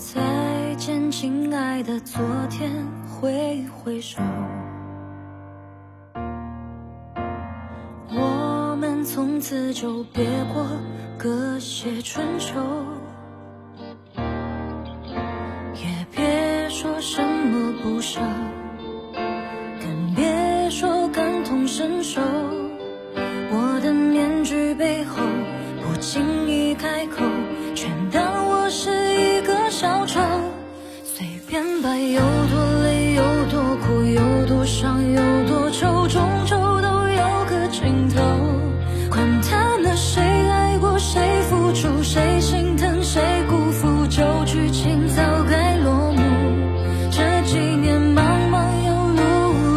[0.00, 2.72] 再见，亲爱的昨天，
[3.06, 4.22] 挥挥手。
[8.08, 10.24] 我们从此就别
[10.54, 10.66] 过
[11.18, 12.58] 隔些春秋，
[15.74, 18.22] 也别说什么不舍，
[19.82, 22.22] 更别说感同身受。
[35.72, 38.20] 愁，终究都有个尽头。
[39.10, 46.22] 管他呢，谁爱过，谁付出，谁心疼，谁辜负，旧剧情早该落幕。
[47.10, 49.20] 这几年忙忙又碌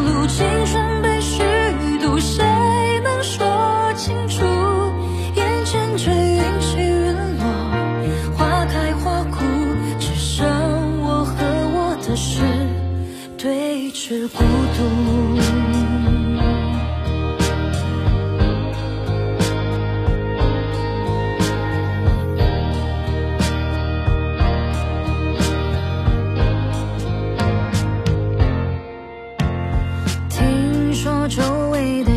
[0.08, 1.42] 碌，青春被虚
[2.02, 2.44] 度，谁
[3.04, 4.44] 能说清楚？
[5.36, 7.46] 眼前却云起云落，
[8.38, 9.44] 花开花枯，
[10.00, 10.46] 只剩
[11.02, 11.34] 我和
[11.76, 12.42] 我的事
[13.38, 14.44] 对峙孤
[14.78, 15.13] 独。
[31.28, 32.13] 周围的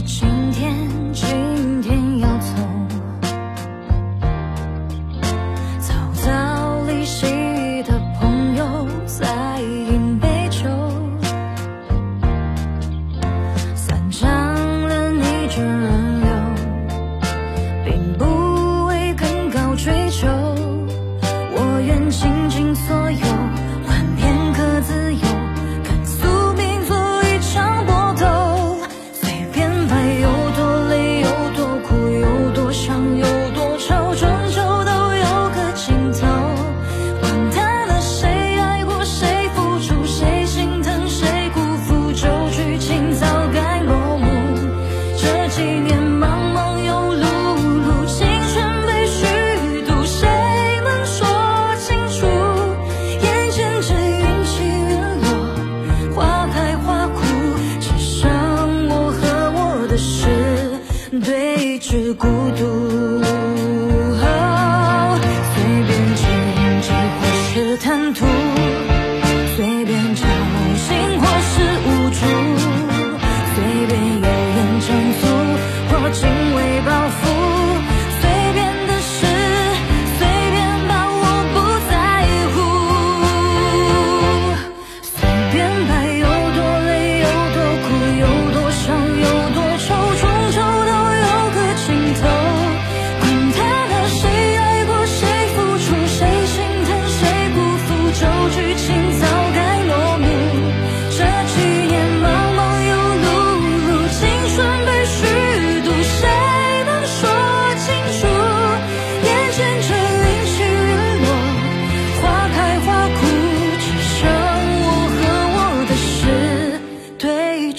[61.97, 62.27] 是孤
[62.59, 62.86] 独。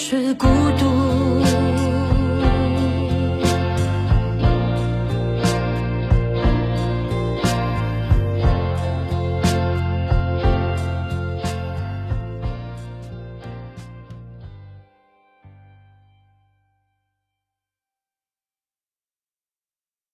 [0.09, 0.47] 是孤
[0.79, 0.96] 独。